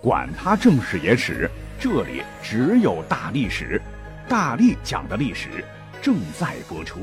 [0.00, 3.82] 管他正史野史，这里只有大历史，
[4.28, 5.64] 大力讲的历史
[6.00, 7.00] 正在播出。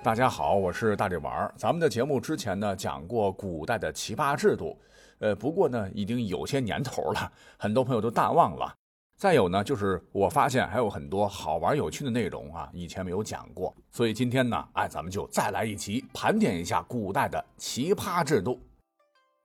[0.00, 1.52] 大家好，我是大力丸儿。
[1.56, 4.78] 咱们的节目之前呢讲过古代的奇葩制度，
[5.18, 8.72] 呃，不过呢已经有些年头了，很多朋友都淡忘了。
[9.16, 18.62] 再有呢，就是我发现还有很多好玩有趣的内容啊，以前没有讲过，所以今天呢，哎，咱们就再来一集，盘点一下古代的奇葩制度。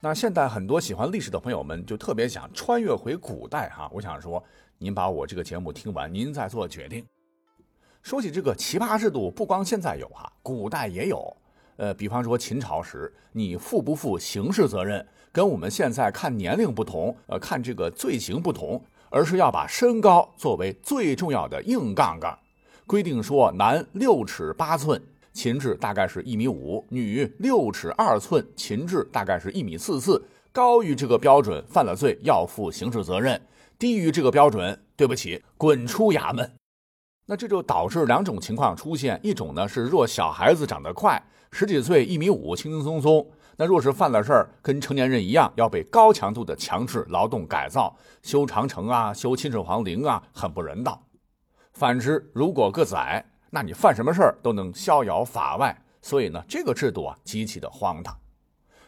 [0.05, 4.43] 那现在很多喜欢历史的朋友们就特别想穿越回古代哈，我想说，
[4.77, 7.03] 您把我这个节目听完，您再做决定。
[8.03, 11.35] 说起这个奇葩制度，不光现在有哈，古代也有。
[11.77, 18.79] 呃，比方说秦朝时，你负不负刑事责任，跟我们现在看年龄不同，呃，看这个罪行不同，
[19.09, 22.37] 而是要把身高作为最重要的硬杠杠，
[22.85, 25.01] 规定说男六尺八寸。
[25.35, 30.23] 秦制大概是一米五，女六尺二寸；秦制大概是一米四四。
[30.53, 33.37] 高于这个标准，犯了罪要负刑事责任；
[33.77, 36.49] 低于这个标准，对不起，滚出衙门。
[37.25, 43.27] 那这就导致两种情况出现：一种呢是若小孩子长得快，十几岁一米五，轻轻松松；
[43.57, 51.03] 那若是犯了事儿，跟成年人一样，要被高强度的强制劳动改造，修长城啊，修秦始皇陵啊，很不人道。
[51.73, 53.25] 反之，如果个子矮，
[53.55, 58.13] 那你犯什么事儿都能逍遥法外，所以呢，这个制度啊极其的荒唐。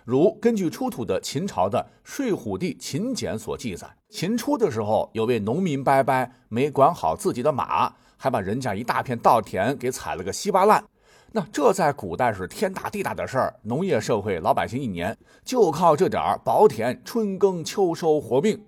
[0.04, 10.84] 如根据出土的秦朝的《睡虎地秦简》所记载，秦初的时候，有位农民伯伯没管好自己的马，还把人家一大片稻田给踩了个稀巴烂。
[11.32, 18.62] 那这在古代是天大地大的事儿，农业社会老百姓一年就靠这点儿薄田，春耕秋收活命。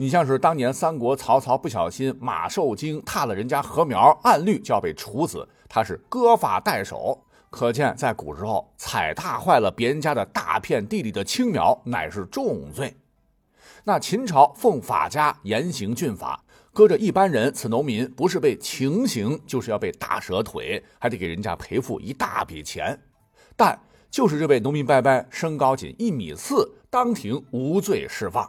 [0.00, 7.20] 你像是当年三国曹操不小心马受惊踏了人家禾苗，按律就要被处死，他是割发代首。
[7.50, 12.96] 可见在古时候，踩踏坏了别人家的大片地里的青苗，乃是重罪。
[13.82, 22.96] 那秦朝奉法家严刑峻法，搁着一般人，此农民不是被情刑，就是要被打折腿，还得给人家赔付一大笔钱。
[23.56, 23.76] 但
[24.12, 28.48] 就是这位农民伯伯身高仅一米四，当庭无罪释放。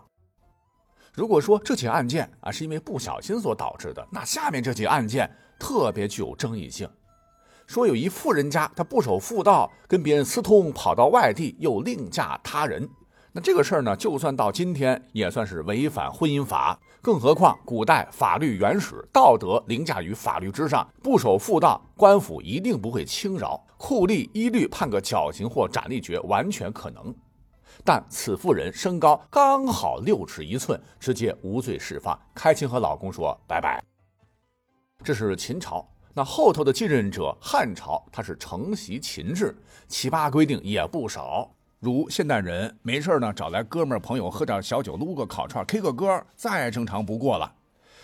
[1.20, 6.90] 如果说这起案件啊是因为不小心所导致的，那下面这起案件特别具有争议性。
[7.68, 12.90] 说有一富人家，他不守妇道，跟别人私通，跑到外地又另嫁他人。
[13.34, 16.80] 那这个事儿呢，就算到今天也算是违反婚姻法。
[17.02, 27.14] 更何况古代法律原始，道德凌驾于法律之上，不守妇道，官府一定不会轻饶，酷吏一律判个绞刑或斩立决，完全可能。
[27.84, 33.84] 但此妇人身高刚好六尺一寸，直接无罪释放，开心和老公说拜拜。
[35.04, 39.58] 这是秦朝，那后头的继任者汉朝，它是承袭秦制，
[39.88, 41.50] 奇葩规定也不少。
[41.80, 47.50] 如现代人没事呢，找来哥们朋友喝点小酒，撸个烤串，K 个歌，再正常不过了。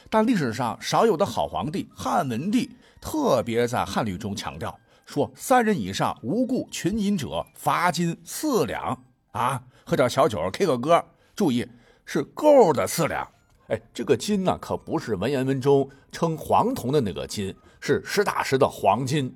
[0.09, 2.71] 但历史上少有的好皇帝汉文帝，
[3.01, 8.97] 特别在汉律中强调说，三人以上无故群饮者，罚金四两。
[9.35, 11.03] 啊，喝点小酒，K 个歌，
[11.35, 11.67] 注意
[12.05, 13.27] 是够的四两。
[13.67, 19.35] 哎，这个金呢，可不是文言文中称黄铜的那个金，是实打实的黄金。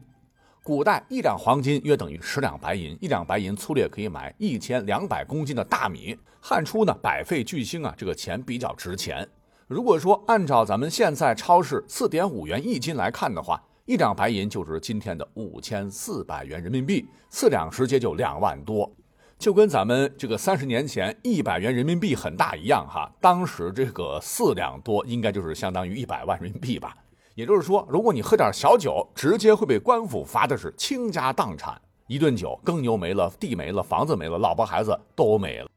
[0.64, 6.18] 古代一两黄金约等于十两白银，一两白银粗略可以买一千两百公斤的大米。
[6.40, 9.28] 汉初呢，百废俱兴啊，这个钱比较值钱。
[9.68, 18.90] 如果说按照咱们现在超市四点五元一斤来看的话，一两白银就是今天的五千四百元人民币，四两直接就两万多。
[19.40, 26.94] 就跟咱们这个三十年前一百元人民币很大一样哈，当时这个四两多应该就是相当于一百万人民币吧。
[27.36, 35.70] 也就是说，如果你喝点小酒，直接会被官府罚的是倾家荡产，一顿酒耕牛没了，地没了，房子没了，老婆孩子都没了。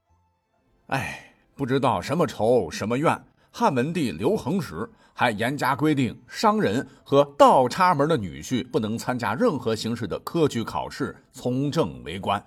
[0.88, 3.16] 哎，不知道什么仇什么怨。
[3.52, 12.44] 汉文帝刘恒时还严加规定，商人和倒插门的女婿不能参加任何形式的科举考试，从政为官。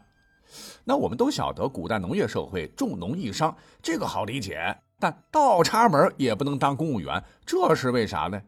[0.84, 4.76] 那我们都晓得，古代农业社会重农抑商，这个好理解。
[4.98, 8.42] 但倒插门也不能当公务员，这是为啥呢？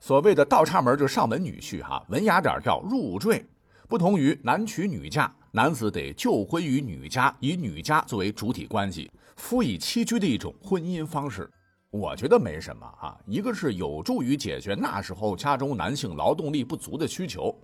[0.00, 3.46] 所谓的倒插门就是上门女婿，哈，文雅点叫入赘。
[3.88, 11.48] 不同于男娶女嫁，男子得就婚于女家，以女家作为主体关系，夫以妻居的一种婚姻方式。
[11.90, 17.56] 我觉得没什么哈，一个是有助于解决那时候家中男性劳动力不足的需求，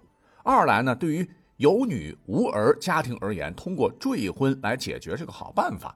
[0.45, 1.29] 二来呢，对于。
[1.61, 5.95] 有女无儿家庭而言，通过赘婚来解决是个好办法。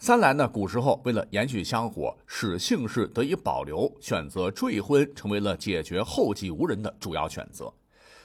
[0.00, 7.72] 三来呢，古时候为了延续香火，使姓氏得以保留，选择赘婚成为了解决后继无人的主要选择。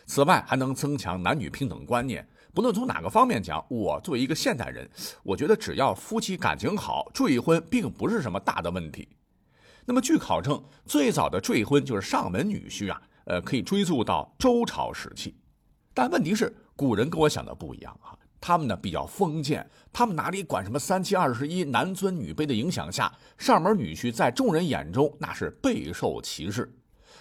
[0.08, 4.90] 此外，还能增强男女平等观念，不论从哪个方面讲，我作为一个现代人，
[5.22, 9.08] 我觉得只要夫妻感情好，坠婚并不是什么大的问题。
[9.86, 15.36] 那么据考证，最早的坠婚就是上门女婿啊，呃，可以追溯到周朝时期。
[15.94, 26.74] 但问题是，古人跟我想的不一样啊，他们呢比较封建，他们哪里管什么三七二十一、男尊女卑的影响下，上门女婿在众人眼中那是备受歧视。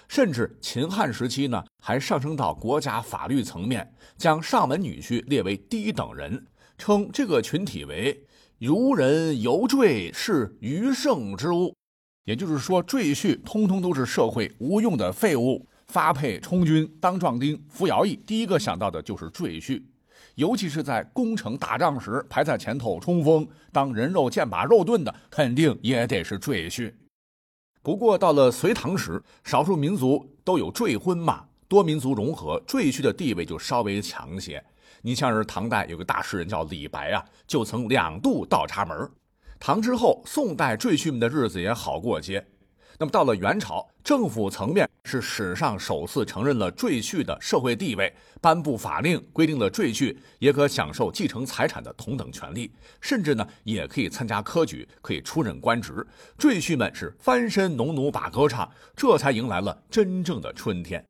[0.07, 6.47] 甚至秦汉时期呢，还上升到国家法律层面，将上门女婿列为低等人，
[6.79, 8.25] 称这个群体为
[8.61, 11.75] “如人游赘，是余剩之物”。
[12.23, 19.83] 也就是说，赘婿通通都是社会无用的废物，发配充军当壮丁、服徭役，第一个想到的就是赘婿。
[20.35, 26.93] 尤其是在攻城打仗时排在前头冲锋、当人肉箭靶、肉盾的，肯定也得是赘婿。
[27.83, 34.63] 不过到了隋唐时，少数民族都有赘婚嘛，多民族融合，赘婿的地位就稍微强些。
[35.01, 39.11] 你像是唐代有个大诗人叫李白啊，就曾两度倒插门。
[39.59, 42.47] 唐之后，宋代赘婿们的日子也好过些。
[43.01, 56.05] 那么到了元朝，政府层面是史上首次承认了赘婿的社会地位，颁布法令规定了赘婿也可享受继承财产的同等权利，甚至呢也可以参加科举，可以出任官职。
[56.37, 61.05] 赘婿们是翻身农奴把歌唱，这才迎来了真正的春天。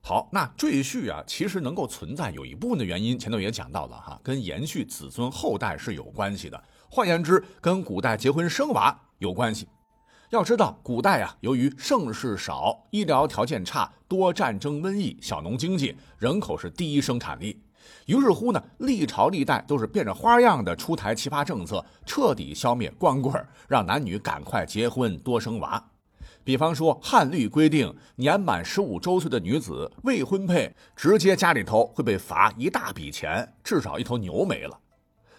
[0.00, 6.64] 好，那赘婿啊，其实能够存在，有一部分的原因，前头也讲到了哈，跟延续子孙后代是有关系的。
[6.88, 9.68] 换言之，跟古代结婚生娃有关系。
[10.30, 17.62] 要知道，古代啊，由于盛世少，医疗条件差，多战争瘟疫，小农经济，人口是第一生产力。
[18.06, 23.32] 于是乎呢，历朝历代都是变着花样的出台奇葩政策，彻底消灭光棍，
[23.68, 25.82] 让男女赶快结婚多生娃。
[26.42, 34.76] 比方说，汉律规定，年满十五周岁的女子未婚配，直接家里头会被罚一大笔钱，至少一头牛没了。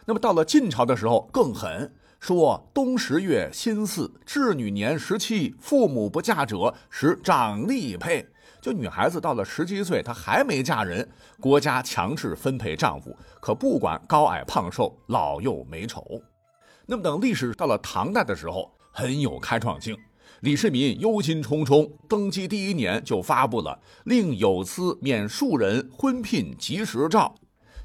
[0.06, 1.94] 那么到了晋朝的时候更狠。
[2.20, 8.26] 说冬十月辛巳，至女年十七，父母不嫁者，使长吏配。
[8.60, 11.08] 就女孩子到了十七岁，她还没嫁人，
[11.40, 16.04] 国家强制分配丈夫，可不管高矮胖瘦、老幼美丑。
[16.86, 19.96] 那么等历史到了唐代的时候，很有开创性。
[20.42, 27.34] 李世民忧心忡忡，登基第一年就发布了令有司免庶人婚聘及时诏，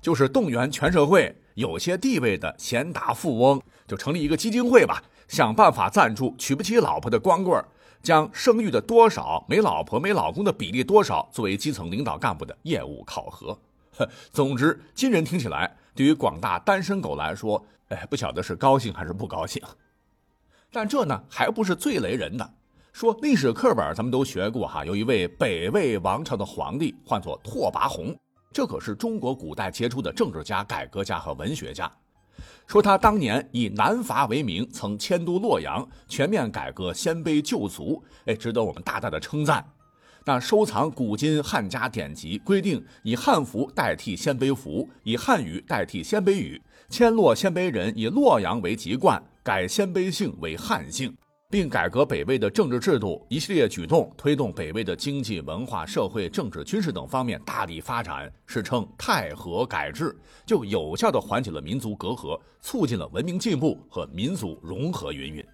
[0.00, 3.60] 就是动员全社会有些地位的贤达富翁。
[3.86, 7.64] 就成立一个基金会吧，想办法赞助娶不起老婆的光棍儿，
[8.02, 13.58] 将生育的多少、没老婆没老公的比例多少作为基层领导干部的业务考核。
[14.32, 19.62] 总之，今人听起来，对于广大单身狗来说，哎，不晓得是高兴还是不高兴。
[20.70, 22.54] 但这呢，还不是最雷人的。
[22.92, 28.16] 说历史课本咱们都学过哈，有一位北魏王朝的皇帝，唤作拓跋宏，
[28.52, 31.90] 这可是中国古代杰出的政治家、改革家和文学家。
[32.66, 39.64] 说他当年以南伐为名，曾迁都洛阳，全面改革鲜卑旧族，哎，值得我们大大的称赞。
[40.24, 51.14] 那收藏古今汉家典籍，规定以汉服代替鲜卑服，以汉语代替鲜卑语，迁洛鲜卑人以洛阳为籍贯，改鲜卑姓为汉姓。
[51.52, 65.12] 并改革北魏的政治制度，一系列举动推动北魏的经济、文化、社会、政治、军事等方面大力发展，史称太和改制，就有效地缓解了民族隔阂，促进了文明进步和民族融合。
[65.12, 65.46] 云云，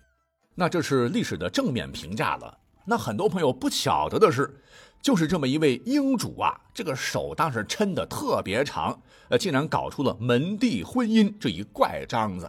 [0.55, 2.57] 那这是历史的正面评价了。
[2.85, 4.57] 那很多朋友不晓得的是，
[5.03, 8.97] 就是这么一位英主啊，这个手当时抻得特别长，
[9.31, 12.49] 呃，竟然搞出了门第婚姻这一怪章子，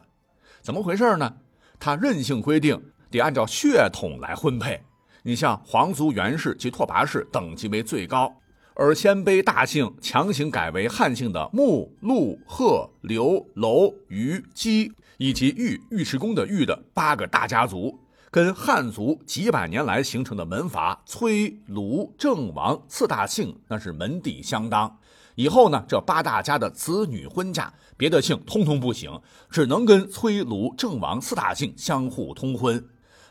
[0.61, 1.37] 怎么回事呢？
[1.79, 2.79] 他任性规定。
[3.11, 4.81] 得按照血统来婚配，
[5.23, 8.33] 你像皇族元氏及拓跋氏等级为最高，
[8.75, 17.99] 而鲜卑大姓强行改为汉姓的穆、陆、贺、刘、楼、虞、姬以及尉尉迟恭的尉的八个大家族，
[18.31, 24.97] 跟汉族几百年来形成的门阀崔、卢、郑、王四大姓那是门第相当。
[25.35, 32.85] 以后呢，这八大家的子女婚嫁，别的姓通通不行，只能跟崔、卢、郑、王四大姓相互通婚。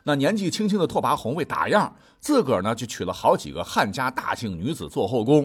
[0.08, 5.44] 那年纪轻轻的拓跋宏为打样，自个儿呢就娶了好几个汉家大姓女子做后宫。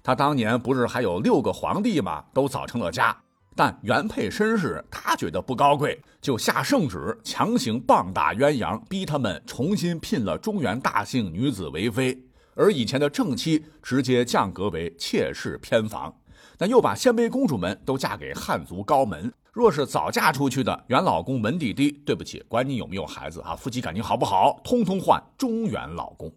[0.00, 2.22] 他当年不是还有六个皇帝吗？
[2.32, 3.16] 都早成了家，
[3.56, 12.16] 但原配身世他觉得不高贵，就下圣旨强行棒打鸳鸯，逼他们重新聘了中原大姓女子为妃，
[12.54, 16.14] 而以前的正妻直接降格为妾室偏房。
[16.58, 19.32] 那又把鲜卑公主们都嫁给汉族高门。
[19.52, 26.30] 若是早嫁出去的原老公门第低，对不起，管你有没有孩子啊，夫妻感情好不好，通通换中原老公。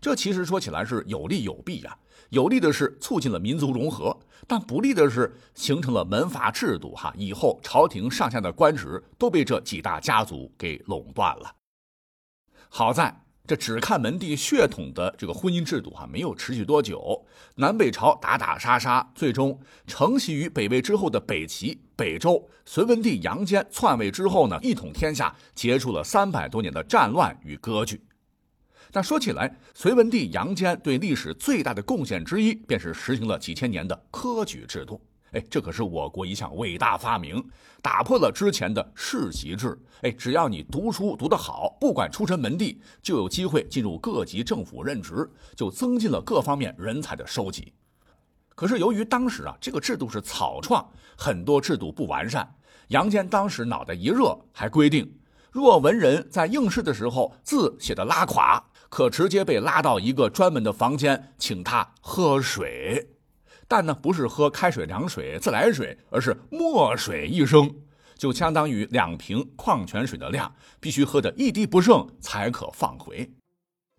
[0.00, 1.98] 这其实说起来是有利有弊呀。
[2.30, 6.94] 有利的是促进了民族融合，但不利的是形成了门阀制度。
[6.94, 11.52] 哈，以后朝廷上下的官职都被这几大家族给垄断了。
[12.68, 17.26] 好在这只看门第血统的这个婚姻制度哈，没有持续多久。
[17.56, 28.00] 南北朝打打杀杀，最终承袭于北魏之后的北齐、北周，隋文帝杨坚篡位之后呢，一统天下，结束了三百多年的战乱与割据。
[28.92, 35.00] 但说起来，隋文帝杨坚对历史最大的贡献之一，便是实行了几千年的科举制度。
[35.32, 37.42] 哎，这可是我国一项伟大发明，
[37.80, 39.78] 打破了之前的世袭制。
[40.02, 47.72] 哎，只要你读书读得好，不管出身门第，就有机会进入各级政府任职，就增进了各方面人才的收集。
[48.54, 52.54] 可是由于当时啊，这个制度是草创，很多制度不完善。
[52.88, 55.10] 杨坚当时脑袋一热，还规定，
[55.50, 58.62] 若文人在应试的时候字写的拉垮。
[58.88, 63.08] 可直接被拉到一个专门的房间，请他喝水，
[63.70, 67.72] 但呢不是喝开水、凉水、自来水，而是墨水一升，
[68.18, 73.30] 就相当于两瓶矿泉水的量，必须喝的一滴不剩才可放回。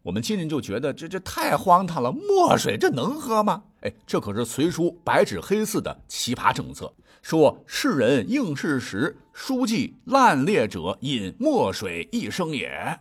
[0.03, 3.63] 我们今人就觉得这这太荒唐了，墨水这能喝吗？
[3.79, 12.99] 哎，这可是隋书白纸黑字的奇葩政策，说世人应试时，书记烂劣者饮墨水一升也。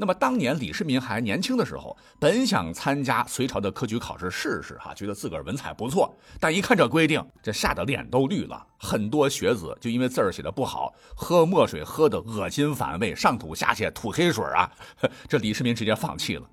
[0.00, 8.66] 那么当年李世民还年轻的时候，本想参加隋朝的科举考试试试，哈，觉得自个儿文采不错，但一看这规定，这吓得脸都绿了。
[8.78, 14.72] 很多学子就因为字儿写的不好，喝墨水喝的恶心反胃，上吐下泻，吐黑水啊，
[15.28, 16.48] 这李世民直接放弃了。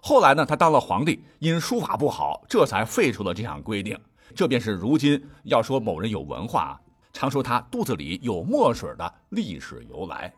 [0.00, 3.98] 后来呢，他当了皇帝，因书法不好，这才废除了这项规定。
[4.36, 6.80] 这便是如今要说某人有文化，
[7.12, 10.32] 常说他肚子里有墨水的历史由来。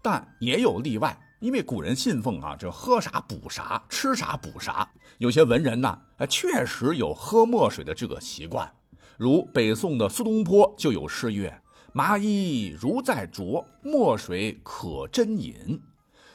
[0.00, 1.18] 但也有例外。
[1.40, 4.86] 因为古人信奉啊，这喝啥补啥，吃啥补啥。
[5.16, 8.70] 有些文人呢，确实有喝墨水的这个习惯。
[9.16, 11.62] 如北宋的苏东坡就有诗曰
[11.94, 15.80] ：“麻衣如在着，墨水可斟饮。”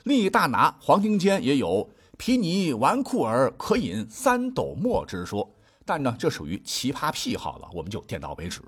[0.06, 5.48] 另一大拿黄庭坚也有“皮泥纨绔儿可饮三斗墨”之说。
[5.86, 8.60] 但呢，这属于奇葩癖好了，我们就点到为止。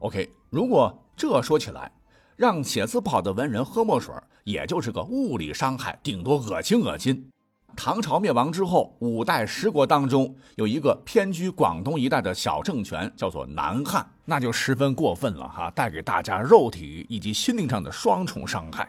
[0.00, 1.90] OK，如果这说起来。
[2.34, 4.12] 让写字不好的文人喝墨水，
[4.44, 7.30] 也就是个物理伤害，顶多恶心恶心。
[7.74, 18.88] 唐朝灭亡之后，五代十国当中有一个偏居广东一带的小政权，叫做南汉，那就十分过分了哈，带给大家肉体以及心灵上的双重伤害。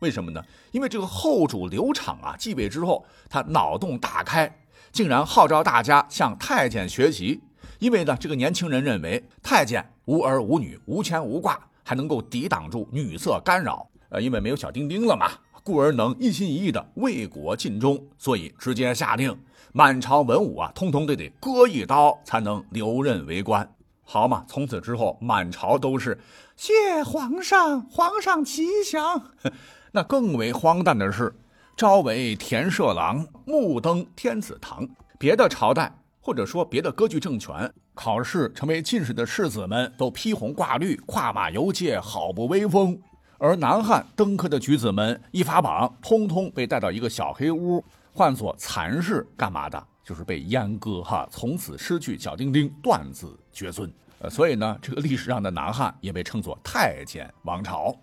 [0.00, 0.42] 为什么呢？
[0.72, 4.54] 因为这个后主刘昶啊继位之后，他脑洞大开，
[4.92, 7.40] 竟然号召大家向太监学习。
[7.78, 11.58] 因为呢，这个年轻人认为太监无儿无女，无牵无挂。
[11.82, 15.30] 还能够抵挡住女色干扰，呃，因为没有小丁丁了嘛，
[15.64, 19.36] 故而能一心一意的为国尽忠，所以直接下令，
[19.72, 23.68] 满朝文武啊，通通都得割一刀才能留任为官。
[24.02, 26.18] 好嘛，从此之后，满朝都是
[26.56, 29.30] 谢皇上，皇上吉祥。
[29.92, 31.34] 那更为荒诞的是，
[31.76, 34.88] 朝为田舍郎，暮登天子堂。
[35.18, 35.96] 别的朝代。
[36.22, 42.94] 或者说，别的割据政权考试成为进士的士子们都披红挂绿、跨马游街，好不威风；
[43.42, 47.82] 而南汉登科的举子们一发榜，通通被带到一个小黑屋，
[48.12, 49.82] 唤作蚕室，干嘛的？
[50.04, 53.90] 就是被阉割哈，从此失去小丁丁，断子绝孙。
[54.18, 57.96] 呃，所以呢，这个历史上的南汉也被称作太监王朝。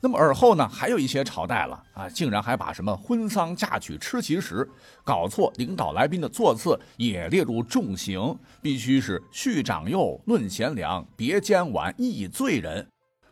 [0.00, 4.68] 那么而后呢，还有一些朝代了啊，竟然还把什么婚丧嫁娶、吃席时
[5.04, 12.84] 搞错领导来宾的座次也列入重刑，必须是叙长幼、论贤良、别监晚、议罪人。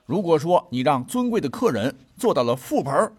[0.08, 3.12] 如果说你让尊贵的客人坐到了副盆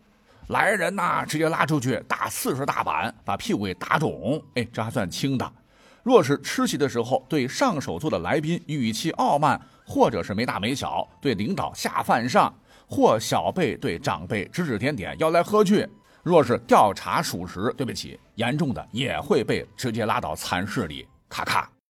[0.47, 5.53] 来人呐，直接拉出去打四十大板，把屁股给打肿，哎，这还算轻的。
[6.01, 12.51] 若是吃席的时候对上手座的来宾语气傲慢，或者是没大没小对领导下犯上。
[12.87, 15.87] 或小辈对长辈指指点点，要来喝去。
[16.23, 21.69] 若是调查属实，对不起，严重的也会被直接拉到蚕室里，咔咔。